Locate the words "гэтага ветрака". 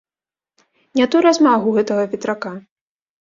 1.77-2.55